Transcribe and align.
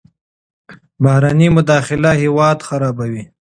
بهرنۍ 1.03 1.47
مداخلې 1.57 2.11
هیواد 2.21 2.57
خرابوي. 2.67 3.23